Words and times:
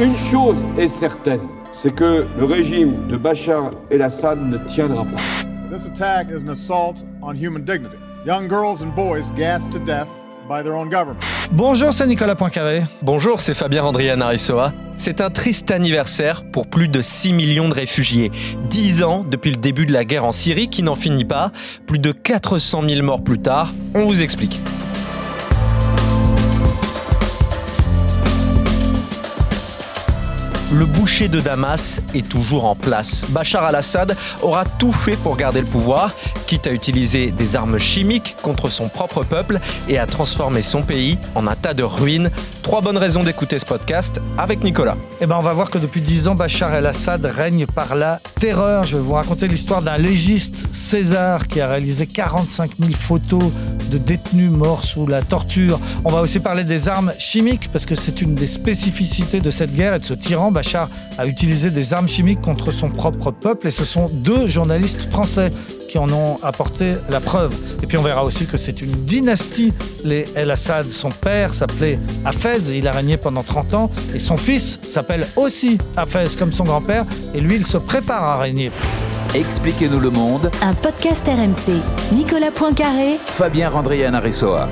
Une 0.00 0.16
chose 0.16 0.64
est 0.78 0.88
certaine, 0.88 1.40
c'est 1.72 1.94
que 1.94 2.26
le 2.38 2.44
régime 2.44 3.06
de 3.08 3.16
Bachar 3.16 3.72
el-Assad 3.90 4.40
ne 4.40 4.56
tiendra 4.58 5.04
pas. 5.04 5.18
This 5.70 5.86
attack 5.86 6.28
is 6.30 6.44
an 6.44 6.50
assault 6.50 7.04
on 7.20 7.34
human 7.34 7.62
dignity. 7.62 7.96
Young 8.24 8.48
girls 8.48 8.82
and 8.82 8.94
boys 8.94 9.30
gassed 9.36 9.70
to 9.72 9.78
death 9.78 10.08
by 10.48 10.62
their 10.62 10.74
own 10.74 10.88
government. 10.88 11.22
Bonjour, 11.52 11.92
c'est 11.92 12.06
Nicolas 12.06 12.36
Poincaré. 12.36 12.84
Bonjour, 13.02 13.40
c'est 13.40 13.54
Fabien 13.54 13.84
Andrian 13.84 14.20
Arissoa. 14.20 14.72
C'est 14.96 15.20
un 15.20 15.28
triste 15.28 15.70
anniversaire 15.70 16.44
pour 16.50 16.66
plus 16.66 16.88
de 16.88 17.02
6 17.02 17.34
millions 17.34 17.68
de 17.68 17.74
réfugiés. 17.74 18.30
10 18.70 19.02
ans 19.02 19.26
depuis 19.28 19.50
le 19.50 19.58
début 19.58 19.84
de 19.84 19.92
la 19.92 20.04
guerre 20.04 20.24
en 20.24 20.32
Syrie 20.32 20.68
qui 20.68 20.82
n'en 20.82 20.94
finit 20.94 21.24
pas. 21.26 21.52
Plus 21.86 21.98
de 21.98 22.12
400 22.12 22.82
000 22.88 23.02
morts 23.02 23.22
plus 23.22 23.38
tard. 23.38 23.74
On 23.94 24.06
vous 24.06 24.22
explique. 24.22 24.58
Le 30.72 30.84
boucher 30.84 31.28
de 31.28 31.40
Damas 31.40 32.02
est 32.12 32.28
toujours 32.28 32.68
en 32.68 32.74
place. 32.74 33.24
Bachar 33.28 33.64
al-Assad 33.64 34.16
aura 34.42 34.64
tout 34.64 34.92
fait 34.92 35.14
pour 35.16 35.36
garder 35.36 35.60
le 35.60 35.66
pouvoir, 35.66 36.12
quitte 36.48 36.66
à 36.66 36.72
utiliser 36.72 37.30
des 37.30 37.54
armes 37.54 37.78
chimiques 37.78 38.34
contre 38.42 38.68
son 38.68 38.88
propre 38.88 39.22
peuple 39.22 39.60
et 39.88 39.96
à 39.98 40.06
transformer 40.06 40.62
son 40.62 40.82
pays 40.82 41.18
en 41.36 41.46
un 41.46 41.54
tas 41.54 41.72
de 41.72 41.84
ruines. 41.84 42.30
Trois 42.64 42.80
bonnes 42.80 42.98
raisons 42.98 43.22
d'écouter 43.22 43.60
ce 43.60 43.64
podcast 43.64 44.20
avec 44.38 44.64
Nicolas. 44.64 44.96
Eh 45.20 45.26
ben, 45.26 45.36
on 45.38 45.42
va 45.42 45.52
voir 45.52 45.70
que 45.70 45.78
depuis 45.78 46.00
10 46.00 46.26
ans, 46.26 46.34
Bachar 46.34 46.74
el-Assad 46.74 47.24
règne 47.24 47.66
par 47.66 47.94
la 47.94 48.20
terreur. 48.40 48.82
Je 48.82 48.96
vais 48.96 49.02
vous 49.02 49.12
raconter 49.12 49.46
l'histoire 49.46 49.82
d'un 49.82 49.98
légiste, 49.98 50.74
César, 50.74 51.46
qui 51.46 51.60
a 51.60 51.68
réalisé 51.68 52.08
45 52.08 52.70
000 52.80 52.92
photos 52.92 53.44
de 53.92 53.98
détenus 53.98 54.50
morts 54.50 54.82
sous 54.82 55.06
la 55.06 55.22
torture. 55.22 55.78
On 56.04 56.10
va 56.10 56.22
aussi 56.22 56.40
parler 56.40 56.64
des 56.64 56.88
armes 56.88 57.12
chimiques, 57.20 57.70
parce 57.72 57.86
que 57.86 57.94
c'est 57.94 58.20
une 58.20 58.34
des 58.34 58.48
spécificités 58.48 59.38
de 59.38 59.50
cette 59.52 59.72
guerre 59.72 59.94
et 59.94 60.00
de 60.00 60.04
ce 60.04 60.14
tyran. 60.14 60.50
Bachar 60.56 60.88
a 61.18 61.26
utilisé 61.26 61.70
des 61.70 61.92
armes 61.92 62.08
chimiques 62.08 62.40
contre 62.40 62.72
son 62.72 62.88
propre 62.88 63.30
peuple, 63.30 63.68
et 63.68 63.70
ce 63.70 63.84
sont 63.84 64.06
deux 64.10 64.46
journalistes 64.46 65.10
français 65.10 65.50
qui 65.86 65.98
en 65.98 66.10
ont 66.10 66.36
apporté 66.42 66.94
la 67.10 67.20
preuve. 67.20 67.54
Et 67.82 67.86
puis 67.86 67.98
on 67.98 68.02
verra 68.02 68.24
aussi 68.24 68.46
que 68.46 68.56
c'est 68.56 68.80
une 68.80 68.90
dynastie, 69.04 69.74
les 70.02 70.24
El-Assad. 70.34 70.90
Son 70.90 71.10
père 71.10 71.52
s'appelait 71.52 71.98
Hafez, 72.24 72.74
il 72.74 72.88
a 72.88 72.92
régné 72.92 73.18
pendant 73.18 73.42
30 73.42 73.74
ans, 73.74 73.90
et 74.14 74.18
son 74.18 74.38
fils 74.38 74.80
s'appelle 74.88 75.26
aussi 75.36 75.76
Hafez, 75.98 76.36
comme 76.38 76.52
son 76.54 76.64
grand-père, 76.64 77.04
et 77.34 77.40
lui, 77.42 77.56
il 77.56 77.66
se 77.66 77.76
prépare 77.76 78.24
à 78.24 78.38
régner. 78.38 78.70
Expliquez-nous 79.34 80.00
le 80.00 80.10
monde, 80.10 80.50
Un 80.62 80.72
podcast 80.72 81.28
RMC. 81.28 81.82
Nicolas 82.12 82.50
Poincaré, 82.50 83.18
Fabien 83.26 83.68
Randrian 83.68 84.14
Arissoa. 84.14 84.70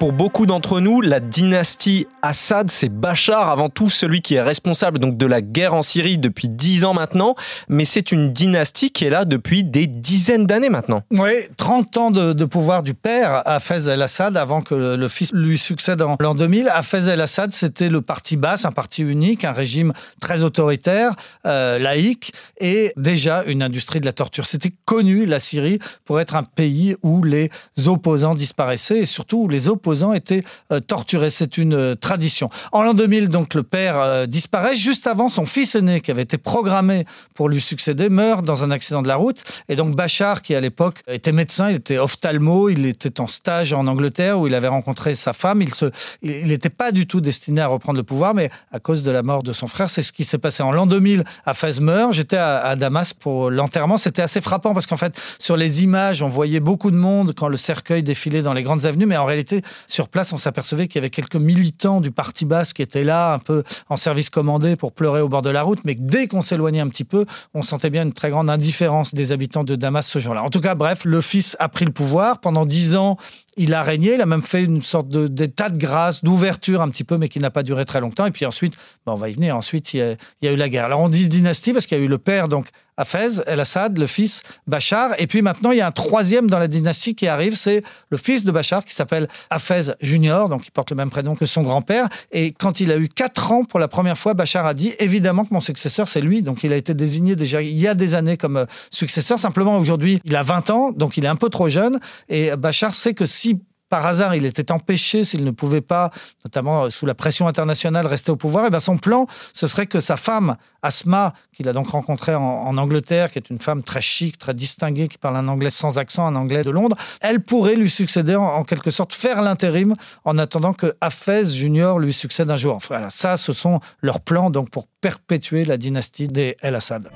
Pour 0.00 0.14
beaucoup 0.14 0.46
d'entre 0.46 0.80
nous, 0.80 1.02
la 1.02 1.20
dynastie 1.20 2.06
Assad, 2.22 2.70
c'est 2.70 2.88
Bachar 2.88 3.50
avant 3.50 3.68
tout 3.68 3.90
celui 3.90 4.22
qui 4.22 4.34
est 4.34 4.40
responsable 4.40 4.98
donc 4.98 5.18
de 5.18 5.26
la 5.26 5.42
guerre 5.42 5.74
en 5.74 5.82
Syrie 5.82 6.16
depuis 6.16 6.48
10 6.48 6.86
ans 6.86 6.94
maintenant, 6.94 7.34
mais 7.68 7.84
c'est 7.84 8.10
une 8.10 8.32
dynastie 8.32 8.92
qui 8.92 9.04
est 9.04 9.10
là 9.10 9.26
depuis 9.26 9.62
des 9.62 9.86
dizaines 9.86 10.46
d'années 10.46 10.70
maintenant. 10.70 11.02
Oui, 11.10 11.32
30 11.58 11.96
ans 11.98 12.10
de, 12.10 12.44
pouvoir 12.46 12.82
du 12.82 12.94
père 12.94 13.42
Hafez 13.44 13.90
el-Assad 13.90 14.38
avant 14.38 14.62
que 14.62 14.74
le, 14.74 14.96
le 14.96 15.08
fils 15.08 15.32
lui 15.34 15.58
succède 15.58 16.00
en 16.00 16.16
l'an 16.18 16.32
2000. 16.32 16.70
Hafez 16.70 17.10
el-Assad, 17.10 17.52
c'était 17.52 17.90
le 17.90 18.00
parti 18.00 18.38
basse, 18.38 18.64
un 18.64 18.72
parti 18.72 19.02
unique, 19.02 19.44
un 19.44 19.52
régime 19.52 19.92
très 20.18 20.42
autoritaire, 20.42 21.14
euh, 21.44 21.78
laïque 21.78 22.32
et 22.58 22.94
déjà 22.96 23.44
une 23.44 23.62
industrie 23.62 24.00
de 24.00 24.06
la 24.06 24.14
torture. 24.14 24.46
C'était 24.46 24.72
connu, 24.86 25.26
la 25.26 25.40
Syrie, 25.40 25.78
pour 26.06 26.20
être 26.20 26.36
un 26.36 26.44
pays 26.44 26.96
où 27.02 27.22
les 27.22 27.50
opposants 27.86 28.34
disparaissaient 28.34 29.00
et 29.00 29.04
surtout 29.04 29.42
où 29.42 29.48
les 29.48 29.68
opposants 29.68 29.89
étaient 30.14 30.44
euh, 30.72 30.80
torturés. 30.80 31.30
C'est 31.30 31.58
une 31.58 31.74
euh, 31.74 31.94
tradition. 31.94 32.50
En 32.72 32.82
l'an 32.82 32.94
2000, 32.94 33.28
donc, 33.28 33.54
le 33.54 33.62
père 33.62 34.00
euh, 34.00 34.26
disparaît. 34.26 34.76
Juste 34.76 35.06
avant, 35.06 35.28
son 35.28 35.46
fils 35.46 35.74
aîné, 35.74 36.00
qui 36.00 36.10
avait 36.10 36.22
été 36.22 36.38
programmé 36.38 37.04
pour 37.34 37.48
lui 37.48 37.60
succéder, 37.60 38.08
meurt 38.08 38.44
dans 38.44 38.64
un 38.64 38.70
accident 38.70 39.02
de 39.02 39.08
la 39.08 39.16
route. 39.16 39.42
Et 39.68 39.76
donc, 39.76 39.94
Bachar, 39.94 40.42
qui 40.42 40.54
à 40.54 40.60
l'époque 40.60 41.02
était 41.06 41.32
médecin, 41.32 41.70
il 41.70 41.76
était 41.76 41.98
ophtalmo, 41.98 42.68
il 42.68 42.86
était 42.86 43.20
en 43.20 43.26
stage 43.26 43.72
en 43.72 43.86
Angleterre 43.86 44.38
où 44.38 44.46
il 44.46 44.54
avait 44.54 44.68
rencontré 44.68 45.14
sa 45.14 45.32
femme. 45.32 45.62
Il 45.62 45.74
se, 45.74 45.86
il 46.22 46.46
n'était 46.46 46.70
pas 46.70 46.92
du 46.92 47.06
tout 47.06 47.20
destiné 47.20 47.60
à 47.60 47.66
reprendre 47.66 47.96
le 47.96 48.04
pouvoir, 48.04 48.34
mais 48.34 48.50
à 48.72 48.80
cause 48.80 49.02
de 49.02 49.10
la 49.10 49.22
mort 49.22 49.42
de 49.42 49.52
son 49.52 49.66
frère, 49.66 49.90
c'est 49.90 50.02
ce 50.02 50.12
qui 50.12 50.24
s'est 50.24 50.38
passé 50.38 50.62
en 50.62 50.72
l'an 50.72 50.86
2000. 50.86 51.24
Hafez 51.44 51.80
meurt. 51.80 52.12
J'étais 52.12 52.36
à, 52.36 52.60
à 52.60 52.76
Damas 52.76 53.12
pour 53.12 53.50
l'enterrement. 53.50 53.98
C'était 53.98 54.22
assez 54.22 54.40
frappant 54.40 54.74
parce 54.74 54.86
qu'en 54.86 54.96
fait, 54.96 55.14
sur 55.38 55.56
les 55.56 55.82
images, 55.82 56.22
on 56.22 56.28
voyait 56.28 56.60
beaucoup 56.60 56.90
de 56.90 56.96
monde 56.96 57.34
quand 57.34 57.48
le 57.48 57.56
cercueil 57.56 58.02
défilait 58.02 58.42
dans 58.42 58.54
les 58.54 58.62
grandes 58.62 58.86
avenues, 58.86 59.06
mais 59.06 59.16
en 59.16 59.24
réalité, 59.24 59.62
sur 59.86 60.08
place, 60.08 60.32
on 60.32 60.36
s'apercevait 60.36 60.86
qu'il 60.88 60.96
y 60.96 60.98
avait 60.98 61.10
quelques 61.10 61.36
militants 61.36 62.00
du 62.00 62.10
parti 62.10 62.44
basse 62.44 62.72
qui 62.72 62.82
étaient 62.82 63.04
là, 63.04 63.34
un 63.34 63.38
peu 63.38 63.62
en 63.88 63.96
service 63.96 64.30
commandé 64.30 64.76
pour 64.76 64.92
pleurer 64.92 65.20
au 65.20 65.28
bord 65.28 65.42
de 65.42 65.50
la 65.50 65.62
route. 65.62 65.80
Mais 65.84 65.94
dès 65.94 66.26
qu'on 66.28 66.42
s'éloignait 66.42 66.80
un 66.80 66.88
petit 66.88 67.04
peu, 67.04 67.26
on 67.54 67.62
sentait 67.62 67.90
bien 67.90 68.02
une 68.02 68.12
très 68.12 68.30
grande 68.30 68.50
indifférence 68.50 69.14
des 69.14 69.32
habitants 69.32 69.64
de 69.64 69.76
Damas 69.76 70.06
ce 70.06 70.18
jour-là. 70.18 70.42
En 70.42 70.50
tout 70.50 70.60
cas, 70.60 70.74
bref, 70.74 71.04
le 71.04 71.20
fils 71.20 71.56
a 71.58 71.68
pris 71.68 71.84
le 71.84 71.92
pouvoir. 71.92 72.40
Pendant 72.40 72.66
dix 72.66 72.96
ans, 72.96 73.16
il 73.56 73.74
a 73.74 73.82
régné. 73.82 74.14
Il 74.14 74.20
a 74.20 74.26
même 74.26 74.42
fait 74.44 74.64
une 74.64 74.82
sorte 74.82 75.08
de- 75.08 75.26
d'état 75.28 75.70
de 75.70 75.78
grâce, 75.78 76.22
d'ouverture 76.24 76.80
un 76.82 76.88
petit 76.88 77.04
peu, 77.04 77.18
mais 77.18 77.28
qui 77.28 77.38
n'a 77.40 77.50
pas 77.50 77.62
duré 77.62 77.84
très 77.84 78.00
longtemps. 78.00 78.26
Et 78.26 78.30
puis 78.30 78.46
ensuite, 78.46 78.74
ben, 79.06 79.12
on 79.12 79.16
va 79.16 79.28
y 79.28 79.32
venir. 79.32 79.56
Ensuite, 79.56 79.94
il 79.94 79.98
y, 79.98 80.02
a, 80.02 80.12
il 80.12 80.46
y 80.46 80.48
a 80.48 80.52
eu 80.52 80.56
la 80.56 80.68
guerre. 80.68 80.84
Alors 80.84 81.00
on 81.00 81.08
dit 81.08 81.28
dynastie 81.28 81.72
parce 81.72 81.86
qu'il 81.86 81.98
y 81.98 82.00
a 82.00 82.04
eu 82.04 82.08
le 82.08 82.18
père, 82.18 82.48
donc 82.48 82.68
Hafez 83.00 83.40
el-Assad, 83.46 83.96
le 83.96 84.06
fils 84.06 84.42
Bachar. 84.66 85.14
Et 85.18 85.26
puis 85.26 85.40
maintenant, 85.40 85.70
il 85.70 85.78
y 85.78 85.80
a 85.80 85.86
un 85.86 85.90
troisième 85.90 86.50
dans 86.50 86.58
la 86.58 86.68
dynastie 86.68 87.14
qui 87.14 87.28
arrive. 87.28 87.56
C'est 87.56 87.82
le 88.10 88.18
fils 88.18 88.44
de 88.44 88.50
Bachar 88.50 88.84
qui 88.84 88.94
s'appelle 88.94 89.26
Hafez 89.48 89.94
Junior, 90.02 90.50
donc 90.50 90.66
il 90.66 90.70
porte 90.70 90.90
le 90.90 90.96
même 90.96 91.08
prénom 91.08 91.34
que 91.34 91.46
son 91.46 91.62
grand-père. 91.62 92.08
Et 92.30 92.52
quand 92.52 92.80
il 92.80 92.92
a 92.92 92.98
eu 92.98 93.08
4 93.08 93.52
ans 93.52 93.64
pour 93.64 93.80
la 93.80 93.88
première 93.88 94.18
fois, 94.18 94.34
Bachar 94.34 94.66
a 94.66 94.74
dit 94.74 94.92
évidemment 94.98 95.46
que 95.46 95.54
mon 95.54 95.60
successeur, 95.60 96.08
c'est 96.08 96.20
lui. 96.20 96.42
Donc 96.42 96.62
il 96.62 96.74
a 96.74 96.76
été 96.76 96.92
désigné 96.92 97.36
déjà 97.36 97.62
il 97.62 97.78
y 97.78 97.88
a 97.88 97.94
des 97.94 98.14
années 98.14 98.36
comme 98.36 98.58
euh, 98.58 98.66
successeur. 98.90 99.38
Simplement 99.38 99.78
aujourd'hui, 99.78 100.20
il 100.24 100.36
a 100.36 100.42
20 100.42 100.70
ans, 100.70 100.92
donc 100.92 101.16
il 101.16 101.24
est 101.24 101.28
un 101.28 101.36
peu 101.36 101.48
trop 101.48 101.70
jeune. 101.70 102.00
Et 102.28 102.54
Bachar 102.56 102.94
sait 102.94 103.14
que 103.14 103.24
si 103.24 103.60
par 103.90 104.06
hasard, 104.06 104.34
il 104.34 104.46
était 104.46 104.72
empêché, 104.72 105.24
s'il 105.24 105.44
ne 105.44 105.50
pouvait 105.50 105.80
pas, 105.80 106.10
notamment 106.44 106.84
euh, 106.84 106.90
sous 106.90 107.04
la 107.04 107.14
pression 107.14 107.48
internationale, 107.48 108.06
rester 108.06 108.30
au 108.30 108.36
pouvoir, 108.36 108.64
et 108.64 108.70
bien 108.70 108.80
son 108.80 108.96
plan, 108.96 109.26
ce 109.52 109.66
serait 109.66 109.86
que 109.86 110.00
sa 110.00 110.16
femme, 110.16 110.56
Asma, 110.82 111.34
qu'il 111.52 111.68
a 111.68 111.74
donc 111.74 111.88
rencontrée 111.88 112.34
en, 112.34 112.78
Angleterre, 112.78 113.30
qui 113.30 113.38
est 113.38 113.50
une 113.50 113.58
femme 113.58 113.82
très 113.82 114.00
chic, 114.00 114.38
très 114.38 114.54
distinguée, 114.54 115.08
qui 115.08 115.18
parle 115.18 115.36
un 115.36 115.48
anglais 115.48 115.70
sans 115.70 115.98
accent, 115.98 116.26
un 116.26 116.36
anglais 116.36 116.62
de 116.62 116.70
Londres, 116.70 116.96
elle 117.20 117.42
pourrait 117.42 117.74
lui 117.74 117.90
succéder, 117.90 118.36
en, 118.36 118.44
en 118.44 118.64
quelque 118.64 118.90
sorte, 118.90 119.12
faire 119.12 119.42
l'intérim, 119.42 119.96
en 120.24 120.38
attendant 120.38 120.72
que 120.72 120.94
Hafez 121.00 121.44
Junior 121.46 121.98
lui 121.98 122.12
succède 122.12 122.48
un 122.50 122.56
jour. 122.56 122.76
Enfin, 122.76 122.94
voilà, 122.94 123.10
ça, 123.10 123.36
ce 123.36 123.52
sont 123.52 123.80
leurs 124.00 124.20
plans 124.20 124.50
donc 124.50 124.70
pour 124.70 124.86
perpétuer 125.00 125.64
la 125.64 125.76
dynastie 125.76 126.28
des 126.28 126.56
El 126.62 126.76
Assad. 126.76 127.10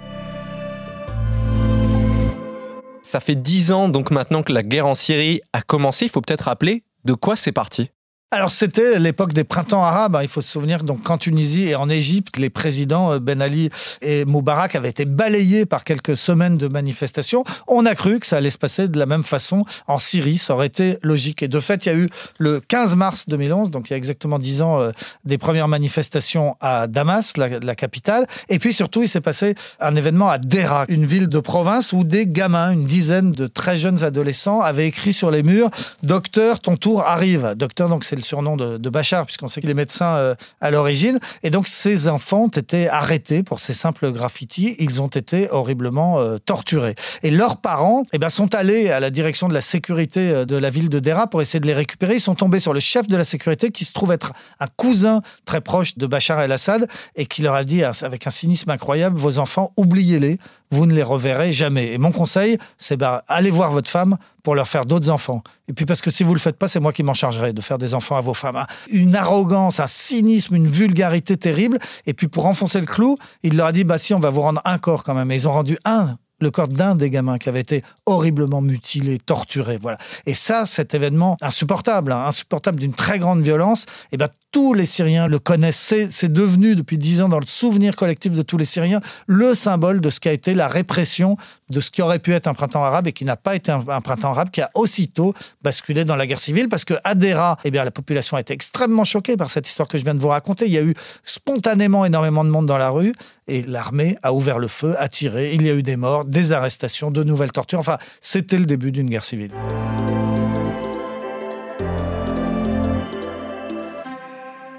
Ça 3.14 3.20
fait 3.20 3.36
10 3.36 3.70
ans 3.70 3.88
donc 3.88 4.10
maintenant 4.10 4.42
que 4.42 4.52
la 4.52 4.64
guerre 4.64 4.88
en 4.88 4.94
Syrie 4.94 5.40
a 5.52 5.62
commencé, 5.62 6.06
il 6.06 6.08
faut 6.08 6.20
peut-être 6.20 6.46
rappeler 6.46 6.82
de 7.04 7.14
quoi 7.14 7.36
c'est 7.36 7.52
parti. 7.52 7.92
Alors 8.34 8.50
c'était 8.50 8.98
l'époque 8.98 9.32
des 9.32 9.44
printemps 9.44 9.84
arabes. 9.84 10.16
hein. 10.16 10.22
Il 10.22 10.26
faut 10.28 10.40
se 10.40 10.50
souvenir 10.50 10.82
donc 10.82 11.04
qu'en 11.04 11.18
Tunisie 11.18 11.68
et 11.68 11.76
en 11.76 11.88
Égypte, 11.88 12.36
les 12.36 12.50
présidents 12.50 13.12
euh, 13.12 13.20
Ben 13.20 13.40
Ali 13.40 13.70
et 14.02 14.24
Moubarak 14.24 14.74
avaient 14.74 14.88
été 14.88 15.04
balayés 15.04 15.66
par 15.66 15.84
quelques 15.84 16.16
semaines 16.16 16.58
de 16.58 16.66
manifestations. 16.66 17.44
On 17.68 17.86
a 17.86 17.94
cru 17.94 18.18
que 18.18 18.26
ça 18.26 18.38
allait 18.38 18.50
se 18.50 18.58
passer 18.58 18.88
de 18.88 18.98
la 18.98 19.06
même 19.06 19.22
façon 19.22 19.64
en 19.86 19.98
Syrie. 19.98 20.38
Ça 20.38 20.54
aurait 20.54 20.66
été 20.66 20.98
logique. 21.02 21.44
Et 21.44 21.48
de 21.48 21.60
fait, 21.60 21.86
il 21.86 21.88
y 21.88 21.92
a 21.92 21.94
eu 21.94 22.10
le 22.38 22.58
15 22.58 22.96
mars 22.96 23.28
2011, 23.28 23.70
donc 23.70 23.88
il 23.88 23.92
y 23.92 23.94
a 23.94 23.98
exactement 23.98 24.40
10 24.40 24.62
ans, 24.62 24.80
euh, 24.80 24.90
des 25.24 25.38
premières 25.38 25.68
manifestations 25.68 26.56
à 26.60 26.88
Damas, 26.88 27.34
la 27.36 27.74
capitale. 27.76 28.26
Et 28.48 28.58
puis 28.58 28.72
surtout, 28.72 29.02
il 29.02 29.08
s'est 29.08 29.20
passé 29.20 29.54
un 29.78 29.94
événement 29.94 30.28
à 30.28 30.38
Dera, 30.38 30.86
une 30.88 31.06
ville 31.06 31.28
de 31.28 31.38
province 31.38 31.92
où 31.92 32.02
des 32.02 32.26
gamins, 32.26 32.72
une 32.72 32.84
dizaine 32.84 33.30
de 33.30 33.46
très 33.46 33.76
jeunes 33.76 34.02
adolescents, 34.02 34.60
avaient 34.60 34.88
écrit 34.88 35.12
sur 35.12 35.30
les 35.30 35.44
murs 35.44 35.70
Docteur, 36.02 36.58
ton 36.58 36.76
tour 36.76 37.02
arrive. 37.02 37.54
Docteur, 37.56 37.88
donc 37.88 38.02
c'est 38.02 38.16
le 38.16 38.23
surnom 38.24 38.56
de, 38.56 38.88
Bachar, 38.88 39.26
puisqu'on 39.26 39.48
sait 39.48 39.60
qu'il 39.60 39.70
est 39.70 39.74
médecin 39.74 40.16
euh, 40.16 40.34
à 40.60 40.70
l'origine. 40.70 41.18
Et 41.42 41.50
donc 41.50 41.68
ces 41.68 42.08
enfants 42.08 42.44
ont 42.44 42.48
été 42.48 42.88
arrêtés 42.88 43.42
pour 43.42 43.60
ces 43.60 43.72
simples 43.72 44.10
graffitis. 44.12 44.76
Ils 44.78 45.02
ont 45.02 45.08
été 45.08 45.50
horriblement 45.50 46.18
euh, 46.18 46.38
torturés. 46.38 46.94
Et 47.22 47.30
leurs 47.30 47.60
parents 47.60 48.04
eh 48.12 48.18
ben, 48.18 48.28
sont 48.28 48.54
allés 48.54 48.90
à 48.90 49.00
la 49.00 49.10
direction 49.10 49.48
de 49.48 49.54
la 49.54 49.60
sécurité 49.60 50.30
euh, 50.30 50.44
de 50.44 50.56
la 50.56 50.70
ville 50.70 50.88
de 50.88 50.98
Dera 50.98 51.28
pour 51.28 51.42
essayer 51.42 51.60
de 51.60 51.66
les 51.66 51.74
récupérer. 51.74 52.14
Ils 52.14 52.20
sont 52.20 52.34
tombés 52.34 52.60
sur 52.60 52.72
le 52.72 52.80
chef 52.80 53.06
de 53.06 53.16
la 53.16 53.24
sécurité 53.24 53.70
qui 53.70 53.84
se 53.84 53.92
trouve 53.92 54.12
être 54.12 54.32
un 54.60 54.66
cousin 54.66 55.22
très 55.44 55.60
proche 55.60 55.96
de 55.96 56.06
Bachar 56.06 56.40
el-Assad 56.40 56.88
et 57.16 57.26
qui 57.26 57.42
leur 57.42 57.54
a 57.54 57.64
dit 57.64 57.84
avec 57.84 58.26
un 58.26 58.30
cynisme 58.30 58.70
incroyable, 58.70 59.16
vos 59.16 59.38
enfants, 59.38 59.72
oubliez-les, 59.76 60.38
vous 60.70 60.86
ne 60.86 60.94
les 60.94 61.02
reverrez 61.02 61.52
jamais. 61.52 61.92
Et 61.92 61.98
mon 61.98 62.12
conseil, 62.12 62.58
c'est 62.78 62.96
bah, 62.96 63.24
allez 63.28 63.50
voir 63.50 63.70
votre 63.70 63.90
femme 63.90 64.16
pour 64.42 64.54
leur 64.54 64.68
faire 64.68 64.86
d'autres 64.86 65.10
enfants. 65.10 65.42
Et 65.68 65.72
puis 65.72 65.86
parce 65.86 66.00
que 66.00 66.10
si 66.10 66.24
vous 66.24 66.34
le 66.34 66.40
faites 66.40 66.56
pas, 66.56 66.68
c'est 66.68 66.80
moi 66.80 66.92
qui 66.92 67.02
m'en 67.02 67.14
chargerai 67.14 67.52
de 67.52 67.60
faire 67.60 67.78
des 67.78 67.94
enfants 67.94 68.16
à 68.16 68.20
vos 68.20 68.34
femmes. 68.34 68.64
Une 68.90 69.16
arrogance, 69.16 69.80
un 69.80 69.86
cynisme, 69.86 70.54
une 70.54 70.66
vulgarité 70.68 71.36
terrible. 71.36 71.78
Et 72.06 72.14
puis 72.14 72.28
pour 72.28 72.46
enfoncer 72.46 72.80
le 72.80 72.86
clou, 72.86 73.16
il 73.42 73.56
leur 73.56 73.66
a 73.66 73.72
dit 73.72 73.84
bah 73.84 73.98
si 73.98 74.14
on 74.14 74.20
va 74.20 74.30
vous 74.30 74.42
rendre 74.42 74.60
un 74.64 74.78
corps 74.78 75.04
quand 75.04 75.14
même. 75.14 75.30
Et 75.30 75.36
ils 75.36 75.48
ont 75.48 75.52
rendu 75.52 75.78
un 75.84 76.16
le 76.40 76.50
corps 76.50 76.68
d'un 76.68 76.94
des 76.94 77.10
gamins 77.10 77.38
qui 77.38 77.48
avait 77.48 77.60
été 77.60 77.82
horriblement 78.06 78.60
mutilé, 78.60 79.18
torturé. 79.18 79.78
Voilà. 79.80 79.98
Et 80.26 80.34
ça, 80.34 80.66
cet 80.66 80.94
événement 80.94 81.36
insupportable, 81.40 82.12
hein, 82.12 82.26
insupportable 82.26 82.78
d'une 82.78 82.92
très 82.92 83.18
grande 83.18 83.42
violence, 83.42 83.84
et 83.84 84.14
eh 84.14 84.16
ben, 84.16 84.28
tous 84.54 84.72
les 84.72 84.86
Syriens 84.86 85.26
le 85.26 85.40
connaissent. 85.40 85.92
C'est 86.10 86.32
devenu 86.32 86.76
depuis 86.76 86.96
dix 86.96 87.20
ans 87.20 87.28
dans 87.28 87.40
le 87.40 87.46
souvenir 87.46 87.96
collectif 87.96 88.30
de 88.30 88.42
tous 88.42 88.56
les 88.56 88.64
Syriens 88.64 89.00
le 89.26 89.52
symbole 89.56 90.00
de 90.00 90.08
ce 90.10 90.20
qu'a 90.20 90.32
été 90.32 90.54
la 90.54 90.68
répression 90.68 91.36
de 91.70 91.80
ce 91.80 91.90
qui 91.90 92.02
aurait 92.02 92.20
pu 92.20 92.32
être 92.32 92.46
un 92.46 92.54
printemps 92.54 92.84
arabe 92.84 93.08
et 93.08 93.12
qui 93.12 93.24
n'a 93.24 93.36
pas 93.36 93.56
été 93.56 93.72
un, 93.72 94.00
printemps 94.00 94.30
arabe, 94.30 94.50
qui 94.50 94.60
a 94.60 94.70
aussitôt 94.74 95.34
basculé 95.62 96.04
dans 96.04 96.14
la 96.14 96.28
guerre 96.28 96.38
civile 96.38 96.68
parce 96.68 96.84
que 96.84 96.94
à 97.02 97.16
Dera, 97.16 97.58
eh 97.64 97.72
bien, 97.72 97.82
la 97.82 97.90
population 97.90 98.36
a 98.36 98.40
été 98.40 98.54
extrêmement 98.54 99.02
choquée 99.02 99.36
par 99.36 99.50
cette 99.50 99.66
histoire 99.66 99.88
que 99.88 99.98
je 99.98 100.04
viens 100.04 100.14
de 100.14 100.20
vous 100.20 100.28
raconter. 100.28 100.66
Il 100.66 100.72
y 100.72 100.78
a 100.78 100.82
eu 100.82 100.94
spontanément 101.24 102.04
énormément 102.04 102.44
de 102.44 102.50
monde 102.50 102.66
dans 102.66 102.78
la 102.78 102.90
rue 102.90 103.12
et 103.48 103.62
l'armée 103.62 104.16
a 104.22 104.32
ouvert 104.32 104.60
le 104.60 104.68
feu, 104.68 104.94
a 105.00 105.08
tiré. 105.08 105.52
Il 105.54 105.62
y 105.62 105.68
a 105.68 105.74
eu 105.74 105.82
des 105.82 105.96
morts, 105.96 106.26
des 106.26 106.52
arrestations, 106.52 107.10
de 107.10 107.24
nouvelles 107.24 107.52
tortures. 107.52 107.80
Enfin, 107.80 107.98
c'était 108.20 108.58
le 108.58 108.66
début 108.66 108.92
d'une 108.92 109.10
guerre 109.10 109.24
civile. 109.24 109.50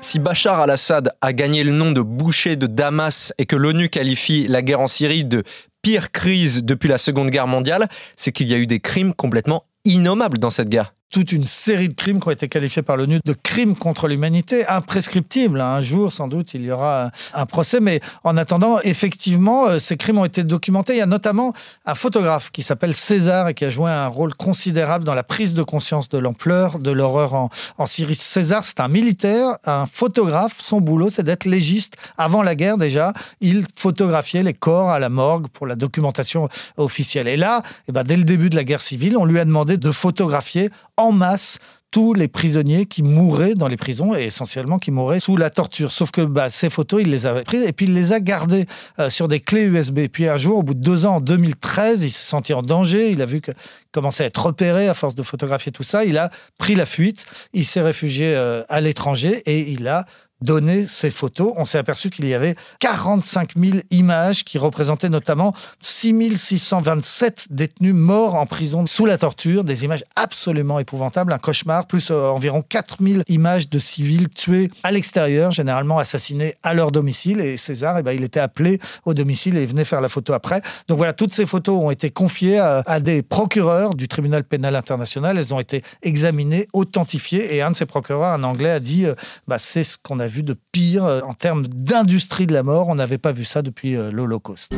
Si 0.05 0.19
Bachar 0.19 0.59
al-Assad 0.59 1.15
a 1.19 1.33
gagné 1.33 1.63
le 1.63 1.71
nom 1.71 1.91
de 1.91 1.99
boucher 1.99 2.57
de 2.57 2.67
Damas 2.67 3.33
et 3.39 3.47
que 3.47 3.55
l'ONU 3.55 3.89
qualifie 3.89 4.47
la 4.47 4.61
guerre 4.61 4.81
en 4.81 4.85
Syrie 4.85 5.25
de 5.25 5.43
pire 5.81 6.11
crise 6.11 6.63
depuis 6.63 6.87
la 6.87 6.99
Seconde 6.99 7.31
Guerre 7.31 7.47
mondiale, 7.47 7.89
c'est 8.15 8.31
qu'il 8.31 8.47
y 8.47 8.53
a 8.53 8.57
eu 8.59 8.67
des 8.67 8.79
crimes 8.79 9.15
complètement 9.15 9.63
innommables 9.83 10.37
dans 10.37 10.51
cette 10.51 10.69
guerre 10.69 10.93
toute 11.11 11.31
une 11.31 11.45
série 11.45 11.89
de 11.89 11.93
crimes 11.93 12.19
qui 12.19 12.27
ont 12.27 12.31
été 12.31 12.47
qualifiés 12.47 12.81
par 12.81 12.97
l'ONU 12.97 13.19
de 13.23 13.33
crimes 13.33 13.75
contre 13.75 14.07
l'humanité, 14.07 14.67
imprescriptibles. 14.67 15.61
Un 15.61 15.81
jour, 15.81 16.11
sans 16.11 16.27
doute, 16.27 16.53
il 16.53 16.63
y 16.63 16.71
aura 16.71 17.11
un 17.33 17.45
procès, 17.45 17.79
mais 17.79 18.01
en 18.23 18.37
attendant, 18.37 18.79
effectivement, 18.81 19.67
euh, 19.67 19.79
ces 19.79 19.97
crimes 19.97 20.17
ont 20.17 20.25
été 20.25 20.43
documentés. 20.43 20.93
Il 20.93 20.99
y 20.99 21.01
a 21.01 21.05
notamment 21.05 21.53
un 21.85 21.95
photographe 21.95 22.51
qui 22.51 22.63
s'appelle 22.63 22.93
César 22.93 23.47
et 23.47 23.53
qui 23.53 23.65
a 23.65 23.69
joué 23.69 23.89
un 23.89 24.07
rôle 24.07 24.33
considérable 24.33 25.03
dans 25.03 25.13
la 25.13 25.23
prise 25.23 25.53
de 25.53 25.63
conscience 25.63 26.09
de 26.09 26.17
l'ampleur 26.17 26.79
de 26.79 26.91
l'horreur 26.91 27.33
en, 27.33 27.49
en, 27.77 27.85
Syrie. 27.85 28.15
César, 28.15 28.63
c'est 28.65 28.79
un 28.79 28.87
militaire, 28.87 29.57
un 29.65 29.85
photographe. 29.85 30.55
Son 30.59 30.81
boulot, 30.81 31.09
c'est 31.09 31.23
d'être 31.23 31.45
légiste. 31.45 31.95
Avant 32.17 32.41
la 32.41 32.55
guerre, 32.55 32.77
déjà, 32.77 33.13
il 33.41 33.65
photographiait 33.75 34.43
les 34.43 34.53
corps 34.53 34.89
à 34.89 34.99
la 34.99 35.09
morgue 35.09 35.47
pour 35.47 35.67
la 35.67 35.75
documentation 35.75 36.49
officielle. 36.77 37.27
Et 37.27 37.37
là, 37.37 37.63
eh 37.87 37.91
ben, 37.91 38.03
dès 38.03 38.17
le 38.17 38.23
début 38.23 38.49
de 38.49 38.55
la 38.55 38.63
guerre 38.63 38.81
civile, 38.81 39.17
on 39.17 39.25
lui 39.25 39.39
a 39.39 39.45
demandé 39.45 39.77
de 39.77 39.91
photographier 39.91 40.69
en 40.97 41.12
masse 41.12 41.59
tous 41.95 42.13
les 42.13 42.27
prisonniers 42.27 42.86
qui 42.86 43.03
mouraient 43.03 43.53
dans 43.53 43.69
les 43.69 43.77
prisons 43.77 44.13
et 44.13 44.24
essentiellement 44.24 44.80
qui 44.80 44.92
mouraient 44.92 45.21
sous 45.21 45.38
la 45.38 45.50
torture. 45.50 45.94
Sauf 45.94 46.12
que 46.12 46.19
bah, 46.19 46.50
ces 46.50 46.69
photos, 46.69 47.01
il 47.01 47.09
les 47.09 47.25
avait 47.25 47.44
prises 47.44 47.63
et 47.63 47.71
puis 47.71 47.86
il 47.86 47.94
les 47.94 48.12
a 48.12 48.19
gardées 48.19 48.65
euh, 49.00 49.09
sur 49.09 49.30
des 49.30 49.39
clés 49.39 49.63
USB. 49.63 50.07
Puis 50.12 50.27
un 50.27 50.36
jour, 50.36 50.57
au 50.57 50.63
bout 50.63 50.74
de 50.74 50.81
deux 50.81 51.06
ans, 51.06 51.15
en 51.15 51.21
2013, 51.21 52.03
il 52.03 52.12
s'est 52.12 52.25
senti 52.25 52.53
en 52.53 52.63
danger. 52.63 53.12
Il 53.12 53.21
a 53.21 53.25
vu 53.25 53.39
qu'il 53.39 53.53
commençait 53.94 54.25
à 54.25 54.27
être 54.27 54.45
repéré 54.45 54.89
à 54.89 54.94
force 54.94 55.15
de 55.15 55.24
photographier 55.24 55.71
tout 55.71 55.83
ça. 55.83 56.03
Il 56.03 56.18
a 56.18 56.31
pris 56.59 56.75
la 56.75 56.86
fuite. 56.86 57.25
Il 57.53 57.65
s'est 57.65 57.81
réfugié 57.81 58.36
euh, 58.36 58.63
à 58.68 58.81
l'étranger 58.81 59.41
et 59.45 59.71
il 59.71 59.88
a 59.88 60.06
donné 60.41 60.85
ces 60.87 61.11
photos, 61.11 61.53
on 61.55 61.65
s'est 61.65 61.77
aperçu 61.77 62.09
qu'il 62.09 62.27
y 62.27 62.33
avait 62.33 62.55
45 62.79 63.53
000 63.57 63.77
images 63.89 64.43
qui 64.43 64.57
représentaient 64.57 65.09
notamment 65.09 65.53
6 65.81 66.37
627 66.37 67.47
détenus 67.49 67.95
morts 67.95 68.35
en 68.35 68.45
prison 68.45 68.85
sous 68.85 69.05
la 69.05 69.17
torture, 69.17 69.63
des 69.63 69.85
images 69.85 70.03
absolument 70.15 70.79
épouvantables, 70.79 71.31
un 71.31 71.37
cauchemar, 71.37 71.87
plus 71.87 72.11
euh, 72.11 72.27
environ 72.27 72.61
4 72.61 72.97
000 73.01 73.21
images 73.27 73.69
de 73.69 73.79
civils 73.79 74.29
tués 74.29 74.69
à 74.83 74.91
l'extérieur, 74.91 75.51
généralement 75.51 75.99
assassinés 75.99 76.55
à 76.63 76.73
leur 76.73 76.91
domicile. 76.91 77.39
Et 77.39 77.57
César, 77.57 77.97
eh 77.97 78.03
ben, 78.03 78.11
il 78.11 78.23
était 78.23 78.39
appelé 78.39 78.79
au 79.05 79.13
domicile 79.13 79.57
et 79.57 79.65
venait 79.65 79.85
faire 79.85 80.01
la 80.01 80.09
photo 80.09 80.33
après. 80.33 80.61
Donc 80.88 80.97
voilà, 80.97 81.13
toutes 81.13 81.33
ces 81.33 81.45
photos 81.45 81.81
ont 81.81 81.91
été 81.91 82.09
confiées 82.09 82.59
à, 82.59 82.83
à 82.85 82.99
des 82.99 83.21
procureurs 83.21 83.95
du 83.95 84.07
tribunal 84.07 84.43
pénal 84.43 84.75
international. 84.75 85.38
Elles 85.38 85.53
ont 85.53 85.59
été 85.59 85.81
examinées, 86.03 86.67
authentifiées. 86.73 87.55
Et 87.55 87.61
un 87.61 87.71
de 87.71 87.77
ces 87.77 87.85
procureurs, 87.85 88.33
un 88.33 88.43
anglais, 88.43 88.71
a 88.71 88.79
dit 88.79 89.05
euh, 89.05 89.15
bah, 89.47 89.57
c'est 89.57 89.83
ce 89.83 89.97
qu'on 89.97 90.19
a 90.19 90.25
vu 90.27 90.44
de 90.44 90.56
pire 90.72 91.06
euh, 91.06 91.22
en 91.22 91.33
termes 91.33 91.66
d'industrie 91.68 92.48
de 92.48 92.54
la 92.54 92.63
mort. 92.63 92.88
On 92.88 92.95
n'avait 92.95 93.18
pas 93.18 93.31
vu 93.31 93.45
ça 93.45 93.62
depuis 93.62 93.95
euh, 93.95 94.12
l'Holocauste. 94.12 94.74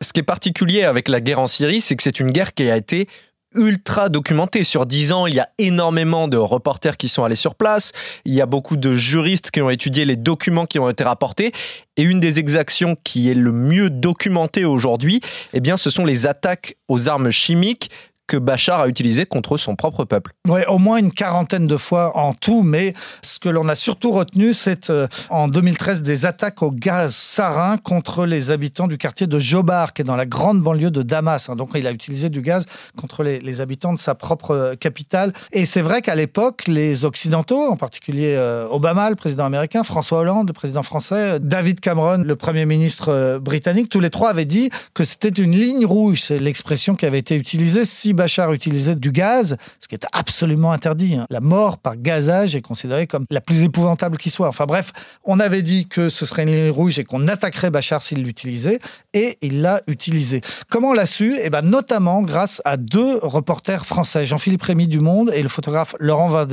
Ce 0.00 0.12
qui 0.12 0.20
est 0.20 0.24
particulier 0.24 0.84
avec 0.84 1.08
la 1.08 1.20
guerre 1.20 1.40
en 1.40 1.46
Syrie, 1.46 1.80
c'est 1.80 1.96
que 1.96 2.02
c'est 2.02 2.20
une 2.20 2.30
guerre 2.30 2.54
qui 2.54 2.70
a 2.70 2.76
été 2.76 3.08
ultra 3.54 4.08
documentée. 4.08 4.64
Sur 4.64 4.86
dix 4.86 5.12
ans, 5.12 5.26
il 5.26 5.34
y 5.34 5.40
a 5.40 5.48
énormément 5.58 6.28
de 6.28 6.36
reporters 6.36 6.96
qui 6.96 7.08
sont 7.08 7.24
allés 7.24 7.34
sur 7.34 7.54
place, 7.54 7.92
il 8.24 8.34
y 8.34 8.40
a 8.40 8.46
beaucoup 8.46 8.76
de 8.76 8.94
juristes 8.94 9.50
qui 9.50 9.62
ont 9.62 9.70
étudié 9.70 10.04
les 10.04 10.16
documents 10.16 10.66
qui 10.66 10.78
ont 10.78 10.90
été 10.90 11.04
rapportés, 11.04 11.52
et 11.96 12.02
une 12.02 12.20
des 12.20 12.38
exactions 12.38 12.96
qui 13.04 13.30
est 13.30 13.34
le 13.34 13.52
mieux 13.52 13.90
documentée 13.90 14.64
aujourd'hui, 14.64 15.20
eh 15.52 15.76
ce 15.76 15.90
sont 15.90 16.04
les 16.04 16.26
attaques 16.26 16.76
aux 16.88 17.08
armes 17.08 17.30
chimiques 17.30 17.90
que 18.26 18.36
Bachar 18.36 18.80
a 18.80 18.88
utilisé 18.88 19.26
contre 19.26 19.56
son 19.56 19.76
propre 19.76 20.04
peuple. 20.04 20.32
Oui, 20.48 20.60
au 20.68 20.78
moins 20.78 20.96
une 20.96 21.12
quarantaine 21.12 21.66
de 21.66 21.76
fois 21.76 22.16
en 22.16 22.32
tout, 22.32 22.62
mais 22.62 22.94
ce 23.22 23.38
que 23.38 23.48
l'on 23.48 23.68
a 23.68 23.74
surtout 23.74 24.12
retenu, 24.12 24.54
c'est 24.54 24.90
euh, 24.90 25.06
en 25.28 25.48
2013 25.48 26.02
des 26.02 26.26
attaques 26.26 26.62
au 26.62 26.70
gaz 26.70 27.14
sarin 27.14 27.76
contre 27.76 28.24
les 28.24 28.50
habitants 28.50 28.86
du 28.86 28.96
quartier 28.96 29.26
de 29.26 29.38
Jobar, 29.38 29.92
qui 29.92 30.02
est 30.02 30.04
dans 30.04 30.16
la 30.16 30.26
grande 30.26 30.62
banlieue 30.62 30.90
de 30.90 31.02
Damas. 31.02 31.48
Hein. 31.48 31.56
Donc 31.56 31.70
il 31.74 31.86
a 31.86 31.92
utilisé 31.92 32.30
du 32.30 32.40
gaz 32.40 32.66
contre 32.96 33.22
les, 33.22 33.60
habitants 33.60 33.92
de 33.92 33.98
sa 33.98 34.14
propre 34.14 34.50
euh, 34.52 34.74
capitale. 34.74 35.32
Et 35.52 35.66
c'est 35.66 35.82
vrai 35.82 36.02
qu'à 36.02 36.14
l'époque, 36.14 36.64
les 36.66 37.04
Occidentaux, 37.04 37.70
en 37.70 37.76
particulier 37.76 38.34
euh, 38.36 38.66
Obama, 38.70 39.10
le 39.10 39.16
président 39.16 39.44
américain, 39.44 39.84
François 39.84 40.20
Hollande, 40.20 40.48
le 40.48 40.52
président 40.54 40.82
français, 40.82 41.38
David 41.40 41.80
Cameron, 41.80 42.22
le 42.24 42.36
premier 42.36 42.66
ministre 42.66 43.38
britannique, 43.38 43.90
tous 43.90 44.00
les 44.00 44.10
trois 44.10 44.30
avaient 44.30 44.44
dit 44.44 44.70
que 44.94 45.04
c'était 45.04 45.28
une 45.28 45.52
ligne 45.52 45.84
rouge. 45.84 46.22
C'est 46.22 46.38
l'expression 46.38 46.96
qui 46.96 47.06
avait 47.06 47.18
été 47.18 47.36
utilisée. 47.36 47.84
Si 47.84 48.13
Bachar 48.14 48.52
utilisait 48.52 48.94
du 48.94 49.12
gaz, 49.12 49.56
ce 49.80 49.88
qui 49.88 49.94
est 49.94 50.06
absolument 50.12 50.72
interdit. 50.72 51.16
Hein. 51.16 51.26
La 51.30 51.40
mort 51.40 51.78
par 51.78 51.96
gazage 51.96 52.56
est 52.56 52.62
considérée 52.62 53.06
comme 53.06 53.26
la 53.30 53.40
plus 53.40 53.62
épouvantable 53.62 54.18
qui 54.18 54.30
soit. 54.30 54.48
Enfin 54.48 54.66
bref, 54.66 54.92
on 55.24 55.40
avait 55.40 55.62
dit 55.62 55.86
que 55.86 56.08
ce 56.08 56.26
serait 56.26 56.44
une 56.44 56.50
ligne 56.50 56.70
rouge 56.70 56.98
et 56.98 57.04
qu'on 57.04 57.28
attaquerait 57.28 57.70
Bachar 57.70 58.02
s'il 58.02 58.22
l'utilisait, 58.22 58.80
et 59.12 59.38
il 59.42 59.60
l'a 59.60 59.82
utilisé. 59.86 60.40
Comment 60.70 60.90
on 60.90 60.92
l'a 60.92 61.06
su? 61.06 61.36
Eh 61.42 61.50
ben, 61.50 61.62
notamment 61.62 62.22
grâce 62.22 62.62
à 62.64 62.76
deux 62.76 63.18
reporters 63.22 63.86
français, 63.86 64.24
Jean-Philippe 64.24 64.62
Rémy 64.62 64.88
du 64.88 65.00
Monde 65.00 65.30
et 65.34 65.42
le 65.42 65.48
photographe 65.48 65.94
Laurent 66.00 66.28
Van 66.28 66.46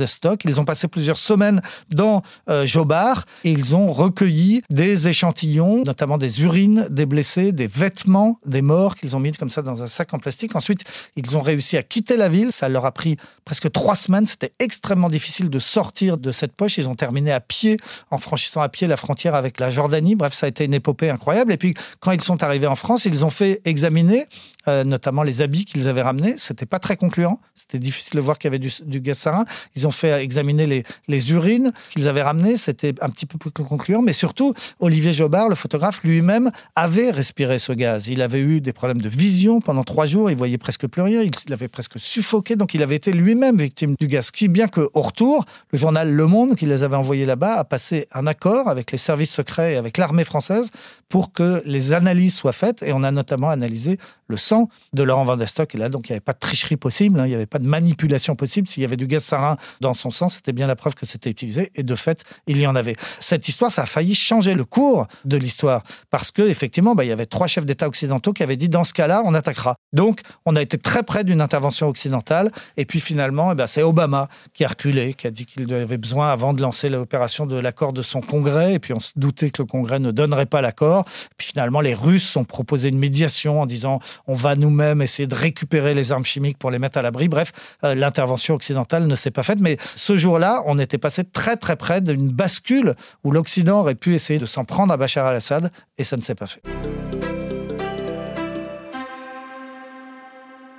Ils 0.44 0.60
ont 0.60 0.64
passé 0.64 0.88
plusieurs 0.88 1.16
semaines 1.16 1.62
dans 1.90 2.22
euh, 2.48 2.66
Jobar 2.66 3.24
et 3.44 3.52
ils 3.52 3.76
ont 3.76 3.92
recueilli 3.92 4.62
des 4.70 5.08
échantillons, 5.08 5.82
notamment 5.84 6.18
des 6.18 6.42
urines 6.42 6.86
des 6.90 7.06
blessés, 7.06 7.52
des 7.52 7.66
vêtements 7.66 8.38
des 8.46 8.62
morts 8.62 8.96
qu'ils 8.96 9.16
ont 9.16 9.20
mis 9.20 9.32
comme 9.32 9.50
ça 9.50 9.62
dans 9.62 9.82
un 9.82 9.86
sac 9.86 10.12
en 10.14 10.18
plastique. 10.18 10.56
Ensuite, 10.56 10.82
ils 11.16 11.36
ont 11.36 11.42
réussi 11.52 11.76
à 11.76 11.82
quitter 11.82 12.16
la 12.16 12.28
ville. 12.28 12.52
Ça 12.52 12.68
leur 12.68 12.84
a 12.84 12.92
pris 12.92 13.16
presque 13.44 13.70
trois 13.70 13.96
semaines. 13.96 14.26
C'était 14.26 14.52
extrêmement 14.58 15.10
difficile 15.10 15.50
de 15.50 15.58
sortir 15.58 16.18
de 16.18 16.32
cette 16.32 16.52
poche. 16.52 16.78
Ils 16.78 16.88
ont 16.88 16.94
terminé 16.94 17.32
à 17.32 17.40
pied, 17.40 17.76
en 18.10 18.18
franchissant 18.18 18.60
à 18.60 18.68
pied 18.68 18.86
la 18.86 18.96
frontière 18.96 19.34
avec 19.34 19.60
la 19.60 19.70
Jordanie. 19.70 20.16
Bref, 20.16 20.32
ça 20.32 20.46
a 20.46 20.48
été 20.48 20.64
une 20.64 20.74
épopée 20.74 21.10
incroyable. 21.10 21.52
Et 21.52 21.56
puis, 21.56 21.74
quand 22.00 22.12
ils 22.12 22.22
sont 22.22 22.42
arrivés 22.42 22.66
en 22.66 22.74
France, 22.74 23.04
ils 23.04 23.24
ont 23.24 23.30
fait 23.30 23.60
examiner 23.64 24.26
euh, 24.68 24.84
notamment 24.84 25.24
les 25.24 25.42
habits 25.42 25.64
qu'ils 25.64 25.88
avaient 25.88 26.02
ramenés. 26.02 26.34
C'était 26.36 26.66
pas 26.66 26.78
très 26.78 26.96
concluant. 26.96 27.40
C'était 27.54 27.80
difficile 27.80 28.14
de 28.14 28.20
voir 28.20 28.38
qu'il 28.38 28.46
y 28.46 28.50
avait 28.50 28.60
du, 28.60 28.70
du, 28.84 29.00
gaz 29.00 29.18
sarin. 29.18 29.44
Ils 29.74 29.88
ont 29.88 29.90
fait 29.90 30.22
examiner 30.22 30.84
les, 31.08 31.32
urines 31.32 31.72
qu'ils 31.90 32.06
avaient 32.06 32.22
ramenées. 32.22 32.56
C'était 32.56 32.94
un 33.00 33.10
petit 33.10 33.26
peu 33.26 33.38
plus 33.38 33.50
concluant. 33.50 34.02
Mais 34.02 34.12
surtout, 34.12 34.54
Olivier 34.78 35.12
Jobard, 35.12 35.48
le 35.48 35.56
photographe, 35.56 36.02
lui-même 36.04 36.52
avait 36.76 37.10
respiré 37.10 37.58
ce 37.58 37.72
gaz. 37.72 38.06
Il 38.06 38.22
avait 38.22 38.38
eu 38.38 38.60
des 38.60 38.72
problèmes 38.72 39.00
de 39.00 39.08
vision 39.08 39.60
pendant 39.60 39.82
trois 39.82 40.06
jours. 40.06 40.30
Il 40.30 40.36
voyait 40.36 40.58
presque 40.58 40.86
plus 40.86 41.02
rien. 41.02 41.22
Il 41.22 41.32
avait 41.50 41.68
presque 41.68 41.98
suffoqué. 41.98 42.56
Donc, 42.56 42.74
il 42.74 42.82
avait 42.82 42.96
été 42.96 43.12
lui-même 43.12 43.56
victime 43.56 43.94
du 43.98 44.06
gaz. 44.06 44.30
Si 44.34 44.48
bien 44.48 44.68
qu'au 44.68 44.90
retour, 44.94 45.44
le 45.70 45.78
journal 45.78 46.12
Le 46.12 46.26
Monde, 46.26 46.56
qui 46.56 46.66
les 46.66 46.82
avait 46.82 46.96
envoyés 46.96 47.24
là-bas, 47.24 47.54
a 47.54 47.64
passé 47.64 48.08
un 48.12 48.26
accord 48.26 48.68
avec 48.68 48.92
les 48.92 48.98
services 48.98 49.30
secrets 49.30 49.74
et 49.74 49.76
avec 49.76 49.96
l'armée 49.96 50.24
française 50.24 50.70
pour 51.08 51.32
que 51.32 51.62
les 51.64 51.92
analyses 51.92 52.34
soient 52.34 52.52
faites. 52.52 52.82
Et 52.82 52.92
on 52.92 53.02
a 53.02 53.10
notamment 53.10 53.50
analysé 53.50 53.98
le 54.28 54.36
sang 54.36 54.68
de 54.92 55.02
Laurent 55.02 55.24
Van 55.24 55.38
Et 55.38 55.78
là, 55.78 55.88
donc, 55.88 56.08
il 56.08 56.12
n'y 56.12 56.14
avait 56.14 56.20
pas 56.20 56.32
de 56.32 56.38
tricherie 56.38 56.76
possible, 56.76 57.20
hein. 57.20 57.26
il 57.26 57.30
n'y 57.30 57.34
avait 57.34 57.46
pas 57.46 57.58
de 57.58 57.66
manipulation 57.66 58.34
possible. 58.34 58.68
S'il 58.68 58.82
y 58.82 58.86
avait 58.86 58.96
du 58.96 59.06
gaz 59.06 59.24
sarin 59.24 59.56
dans 59.80 59.94
son 59.94 60.10
sang, 60.10 60.28
c'était 60.28 60.52
bien 60.52 60.66
la 60.66 60.76
preuve 60.76 60.94
que 60.94 61.06
c'était 61.06 61.30
utilisé. 61.30 61.70
Et 61.74 61.82
de 61.82 61.94
fait, 61.94 62.24
il 62.46 62.58
y 62.58 62.66
en 62.66 62.76
avait. 62.76 62.96
Cette 63.20 63.48
histoire, 63.48 63.70
ça 63.70 63.82
a 63.82 63.86
failli 63.86 64.14
changer 64.14 64.54
le 64.54 64.64
cours 64.64 65.06
de 65.24 65.36
l'histoire. 65.36 65.82
Parce 66.10 66.30
que, 66.30 66.42
effectivement, 66.42 66.94
bah, 66.94 67.04
il 67.04 67.08
y 67.08 67.12
avait 67.12 67.26
trois 67.26 67.46
chefs 67.46 67.66
d'État 67.66 67.88
occidentaux 67.88 68.32
qui 68.32 68.42
avaient 68.42 68.56
dit 68.56 68.68
dans 68.68 68.84
ce 68.84 68.92
cas-là, 68.92 69.22
on 69.24 69.34
attaquera. 69.34 69.76
Donc, 69.92 70.20
on 70.46 70.56
a 70.56 70.62
été 70.62 70.78
très 70.78 71.02
près 71.02 71.24
d'une 71.24 71.31
intervention 71.40 71.88
occidentale. 71.88 72.50
Et 72.76 72.84
puis, 72.84 73.00
finalement, 73.00 73.52
eh 73.52 73.54
ben, 73.54 73.66
c'est 73.66 73.82
Obama 73.82 74.28
qui 74.52 74.64
a 74.64 74.68
reculé, 74.68 75.14
qui 75.14 75.26
a 75.26 75.30
dit 75.30 75.46
qu'il 75.46 75.72
avait 75.72 75.98
besoin, 75.98 76.30
avant 76.30 76.52
de 76.52 76.62
lancer 76.62 76.88
l'opération 76.88 77.46
de 77.46 77.56
l'accord 77.56 77.92
de 77.92 78.02
son 78.02 78.20
Congrès. 78.20 78.74
Et 78.74 78.78
puis, 78.78 78.92
on 78.92 79.00
se 79.00 79.12
doutait 79.16 79.50
que 79.50 79.62
le 79.62 79.66
Congrès 79.66 79.98
ne 79.98 80.10
donnerait 80.10 80.46
pas 80.46 80.60
l'accord. 80.60 81.04
Puis, 81.36 81.48
finalement, 81.48 81.80
les 81.80 81.94
Russes 81.94 82.36
ont 82.36 82.44
proposé 82.44 82.88
une 82.88 82.98
médiation 82.98 83.60
en 83.60 83.66
disant 83.66 84.00
on 84.26 84.34
va 84.34 84.56
nous-mêmes 84.56 85.02
essayer 85.02 85.26
de 85.26 85.34
récupérer 85.34 85.94
les 85.94 86.12
armes 86.12 86.24
chimiques 86.24 86.58
pour 86.58 86.70
les 86.70 86.78
mettre 86.78 86.98
à 86.98 87.02
l'abri. 87.02 87.28
Bref, 87.28 87.52
euh, 87.84 87.94
l'intervention 87.94 88.54
occidentale 88.54 89.06
ne 89.06 89.14
s'est 89.14 89.30
pas 89.30 89.42
faite. 89.42 89.58
Mais 89.60 89.78
ce 89.96 90.16
jour-là, 90.16 90.62
on 90.66 90.78
était 90.78 90.98
passé 90.98 91.24
très 91.24 91.56
très 91.56 91.76
près 91.76 92.00
d'une 92.00 92.30
bascule 92.30 92.94
où 93.24 93.30
l'Occident 93.30 93.80
aurait 93.80 93.94
pu 93.94 94.14
essayer 94.14 94.38
de 94.38 94.46
s'en 94.46 94.64
prendre 94.64 94.92
à 94.92 94.96
Bachar 94.96 95.26
al-Assad 95.26 95.70
et 95.98 96.04
ça 96.04 96.16
ne 96.16 96.22
s'est 96.22 96.34
pas 96.34 96.46
fait. 96.46 96.62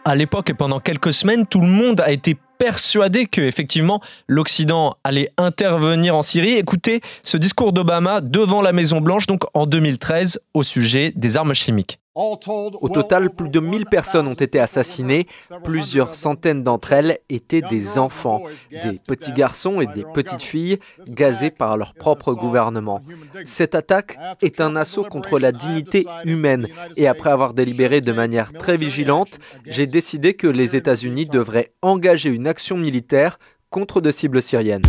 À 0.06 0.16
l'époque 0.16 0.50
et 0.50 0.54
pendant 0.54 0.82
quelques 0.82 1.14
semaines, 1.14 1.48
tout 1.48 1.62
le 1.62 1.68
monde 1.68 2.02
a 2.02 2.12
été 2.12 2.38
persuadé 2.58 3.26
que 3.26 3.40
effectivement 3.40 4.02
l'Occident 4.28 4.98
allait 5.06 5.30
intervenir 5.38 6.14
en 6.16 6.22
Syrie. 6.22 6.58
Écoutez 6.58 7.00
ce 7.24 7.38
discours 7.38 7.72
d'Obama 7.72 8.20
devant 8.20 8.62
la 8.62 8.74
Maison 8.74 9.00
Blanche 9.00 9.28
donc 9.28 9.44
en 9.54 9.66
2013 9.66 10.42
au 10.54 10.62
sujet 10.62 11.14
des 11.16 11.38
armes 11.38 11.54
chimiques. 11.54 12.00
Au 12.16 12.90
total, 12.94 13.32
plus 13.32 13.50
de 13.50 13.60
1000 13.60 13.88
personnes 13.88 14.28
ont 14.28 14.34
été 14.34 14.60
assassinées. 14.60 15.28
Plusieurs 15.64 16.14
centaines 16.14 16.62
d'entre 16.62 16.94
elles 16.94 17.18
étaient 17.30 17.62
des 17.62 17.98
enfants, 17.98 18.42
des 18.70 19.00
petits 19.06 19.34
garçons 19.34 19.82
et 19.82 19.88
des 19.88 20.06
petites 20.14 20.44
filles 20.44 20.78
gazés 21.08 21.50
par 21.50 21.76
leur 21.76 21.96
propre 21.96 22.34
gouvernement. 22.34 23.02
Cette 23.46 23.74
attaque 23.74 24.18
est 24.44 24.62
un 24.62 24.76
assaut 24.76 25.04
contre 25.04 25.40
la 25.40 25.52
dignité 25.52 26.06
humaine 26.24 26.68
et 26.98 27.08
après 27.08 27.32
avoir 27.32 27.56
délibéré 27.56 28.00
de 28.00 28.12
manière 28.12 28.54
très 28.54 28.78
vigilante, 28.78 29.40
j'ai 29.66 29.88
décidé 29.88 30.36
que 30.36 30.48
les 30.48 30.76
États-Unis 30.76 31.26
devraient 31.26 31.74
engager 31.82 32.30
une 32.30 32.46
action 32.46 32.78
militaire 32.78 33.40
contre 33.72 34.02
de 34.02 34.12
cibles 34.12 34.42
syriennes 34.42 34.84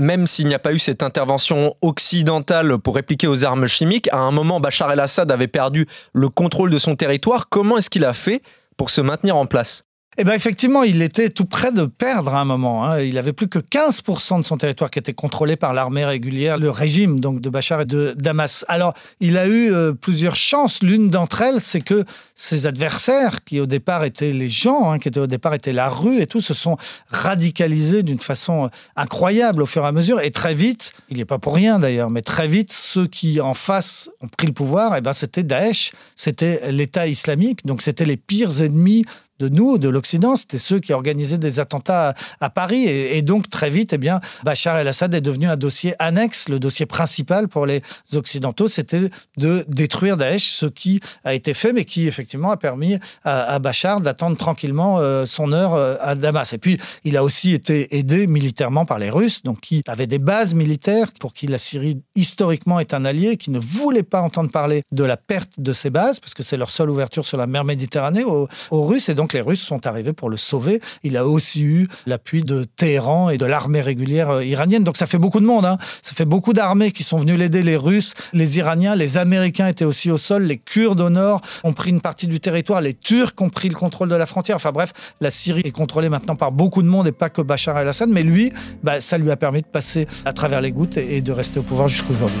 même 0.00 0.26
s'il 0.26 0.48
n'y 0.48 0.54
a 0.54 0.58
pas 0.58 0.72
eu 0.72 0.78
cette 0.78 1.02
intervention 1.02 1.76
occidentale 1.82 2.78
pour 2.78 2.94
répliquer 2.96 3.26
aux 3.26 3.44
armes 3.44 3.66
chimiques, 3.66 4.08
à 4.12 4.18
un 4.18 4.30
moment, 4.30 4.58
Bachar 4.58 4.90
el-Assad 4.90 5.30
avait 5.30 5.46
perdu 5.46 5.86
le 6.12 6.28
contrôle 6.28 6.70
de 6.70 6.78
son 6.78 6.96
territoire. 6.96 7.48
Comment 7.48 7.76
est-ce 7.78 7.90
qu'il 7.90 8.04
a 8.04 8.14
fait 8.14 8.42
pour 8.76 8.90
se 8.90 9.00
maintenir 9.00 9.36
en 9.36 9.46
place? 9.46 9.84
Eh 10.18 10.24
bien, 10.24 10.34
effectivement, 10.34 10.82
il 10.82 11.02
était 11.02 11.30
tout 11.30 11.44
près 11.44 11.70
de 11.70 11.86
perdre 11.86 12.34
à 12.34 12.40
un 12.40 12.44
moment. 12.44 12.84
Hein. 12.84 13.00
Il 13.00 13.16
avait 13.16 13.32
plus 13.32 13.46
que 13.46 13.60
15% 13.60 14.40
de 14.40 14.44
son 14.44 14.56
territoire 14.56 14.90
qui 14.90 14.98
était 14.98 15.14
contrôlé 15.14 15.54
par 15.54 15.72
l'armée 15.72 16.04
régulière, 16.04 16.58
le 16.58 16.68
régime 16.68 17.20
donc 17.20 17.40
de 17.40 17.48
Bachar 17.48 17.82
et 17.82 17.84
de 17.84 18.16
Damas. 18.18 18.64
Alors, 18.66 18.94
il 19.20 19.38
a 19.38 19.46
eu 19.46 19.72
euh, 19.72 19.92
plusieurs 19.92 20.34
chances. 20.34 20.82
L'une 20.82 21.10
d'entre 21.10 21.42
elles, 21.42 21.60
c'est 21.60 21.80
que 21.80 22.04
ses 22.34 22.66
adversaires, 22.66 23.44
qui 23.44 23.60
au 23.60 23.66
départ 23.66 24.02
étaient 24.02 24.32
les 24.32 24.48
gens, 24.48 24.90
hein, 24.90 24.98
qui 24.98 25.06
étaient 25.06 25.20
au 25.20 25.28
départ 25.28 25.54
étaient 25.54 25.72
la 25.72 25.88
rue 25.88 26.20
et 26.20 26.26
tout, 26.26 26.40
se 26.40 26.54
sont 26.54 26.76
radicalisés 27.10 28.02
d'une 28.02 28.20
façon 28.20 28.64
euh, 28.64 28.68
incroyable 28.96 29.62
au 29.62 29.66
fur 29.66 29.84
et 29.84 29.86
à 29.86 29.92
mesure. 29.92 30.20
Et 30.20 30.32
très 30.32 30.54
vite, 30.54 30.92
il 31.08 31.18
n'est 31.18 31.24
pas 31.24 31.38
pour 31.38 31.54
rien 31.54 31.78
d'ailleurs, 31.78 32.10
mais 32.10 32.22
très 32.22 32.48
vite, 32.48 32.72
ceux 32.72 33.06
qui 33.06 33.40
en 33.40 33.54
face 33.54 34.10
ont 34.20 34.28
pris 34.28 34.48
le 34.48 34.52
pouvoir, 34.52 34.96
eh 34.96 35.00
ben, 35.00 35.12
c'était 35.12 35.44
Daesh, 35.44 35.92
c'était 36.16 36.72
l'État 36.72 37.06
islamique. 37.06 37.64
Donc, 37.64 37.80
c'était 37.80 38.04
les 38.04 38.16
pires 38.16 38.60
ennemis 38.60 39.04
de 39.40 39.48
nous, 39.48 39.78
de 39.78 39.88
l'Occident, 39.88 40.36
c'était 40.36 40.58
ceux 40.58 40.78
qui 40.80 40.92
organisaient 40.92 41.38
des 41.38 41.60
attentats 41.60 42.14
à, 42.40 42.50
Paris. 42.50 42.84
Et, 42.84 43.22
donc, 43.22 43.48
très 43.48 43.70
vite, 43.70 43.94
eh 43.94 43.98
bien, 43.98 44.20
Bachar 44.44 44.78
el-Assad 44.78 45.14
est 45.14 45.22
devenu 45.22 45.46
un 45.46 45.56
dossier 45.56 45.94
annexe. 45.98 46.48
Le 46.48 46.58
dossier 46.58 46.84
principal 46.84 47.48
pour 47.48 47.64
les 47.64 47.82
Occidentaux, 48.14 48.68
c'était 48.68 49.10
de 49.38 49.64
détruire 49.66 50.18
Daesh, 50.18 50.50
ce 50.50 50.66
qui 50.66 51.00
a 51.24 51.32
été 51.32 51.54
fait, 51.54 51.72
mais 51.72 51.86
qui, 51.86 52.06
effectivement, 52.06 52.50
a 52.50 52.58
permis 52.58 52.98
à, 53.24 53.58
Bachar 53.58 54.02
d'attendre 54.02 54.36
tranquillement 54.36 54.98
euh, 54.98 55.24
son 55.24 55.52
heure 55.52 55.74
euh, 55.74 55.96
à 56.00 56.14
Damas. 56.14 56.52
Et 56.52 56.58
puis, 56.58 56.78
il 57.04 57.16
a 57.16 57.24
aussi 57.24 57.54
été 57.54 57.96
aidé 57.96 58.26
militairement 58.26 58.84
par 58.84 58.98
les 58.98 59.08
Russes, 59.08 59.42
donc 59.42 59.60
qui 59.60 59.82
avaient 59.86 60.06
des 60.06 60.18
bases 60.18 60.54
militaires 60.54 61.08
pour 61.18 61.32
qui 61.32 61.46
la 61.46 61.58
Syrie, 61.58 62.02
historiquement, 62.14 62.78
est 62.78 62.92
un 62.92 63.06
allié, 63.06 63.38
qui 63.38 63.50
ne 63.50 63.58
voulait 63.58 64.02
pas 64.02 64.20
entendre 64.20 64.50
parler 64.50 64.82
de 64.92 65.04
la 65.04 65.16
perte 65.16 65.52
de 65.58 65.72
ses 65.72 65.88
bases, 65.88 66.20
parce 66.20 66.34
que 66.34 66.42
c'est 66.42 66.58
leur 66.58 66.70
seule 66.70 66.90
ouverture 66.90 67.24
sur 67.24 67.38
la 67.38 67.46
mer 67.46 67.64
Méditerranée 67.64 68.24
aux, 68.24 68.48
aux 68.70 68.84
Russes. 68.84 69.08
Et 69.08 69.14
donc, 69.14 69.29
les 69.32 69.40
Russes 69.40 69.62
sont 69.62 69.86
arrivés 69.86 70.12
pour 70.12 70.30
le 70.30 70.36
sauver. 70.36 70.80
Il 71.02 71.16
a 71.16 71.26
aussi 71.26 71.62
eu 71.62 71.88
l'appui 72.06 72.42
de 72.42 72.64
Téhéran 72.64 73.30
et 73.30 73.38
de 73.38 73.46
l'armée 73.46 73.80
régulière 73.80 74.30
euh, 74.30 74.44
iranienne. 74.44 74.84
Donc 74.84 74.96
ça 74.96 75.06
fait 75.06 75.18
beaucoup 75.18 75.40
de 75.40 75.46
monde. 75.46 75.64
Hein. 75.64 75.78
Ça 76.02 76.14
fait 76.14 76.24
beaucoup 76.24 76.52
d'armées 76.52 76.92
qui 76.92 77.02
sont 77.02 77.18
venues 77.18 77.36
l'aider. 77.36 77.62
Les 77.62 77.76
Russes, 77.76 78.14
les 78.32 78.58
Iraniens, 78.58 78.94
les 78.94 79.18
Américains 79.18 79.68
étaient 79.68 79.84
aussi 79.84 80.10
au 80.10 80.18
sol. 80.18 80.44
Les 80.44 80.58
Kurdes 80.58 81.00
au 81.00 81.10
nord 81.10 81.40
ont 81.64 81.72
pris 81.72 81.90
une 81.90 82.00
partie 82.00 82.26
du 82.26 82.40
territoire. 82.40 82.80
Les 82.80 82.94
Turcs 82.94 83.34
ont 83.40 83.50
pris 83.50 83.68
le 83.68 83.74
contrôle 83.74 84.08
de 84.08 84.14
la 84.14 84.26
frontière. 84.26 84.56
Enfin 84.56 84.72
bref, 84.72 84.92
la 85.20 85.30
Syrie 85.30 85.62
est 85.64 85.70
contrôlée 85.70 86.08
maintenant 86.08 86.36
par 86.36 86.52
beaucoup 86.52 86.82
de 86.82 86.88
monde 86.88 87.06
et 87.06 87.12
pas 87.12 87.30
que 87.30 87.42
Bachar 87.42 87.78
el-Assad. 87.78 88.08
Mais 88.08 88.22
lui, 88.22 88.52
bah, 88.82 89.00
ça 89.00 89.18
lui 89.18 89.30
a 89.30 89.36
permis 89.36 89.62
de 89.62 89.66
passer 89.66 90.06
à 90.24 90.32
travers 90.32 90.60
les 90.60 90.72
gouttes 90.72 90.96
et 90.96 91.20
de 91.20 91.32
rester 91.32 91.58
au 91.58 91.62
pouvoir 91.62 91.88
jusqu'aujourd'hui. 91.88 92.40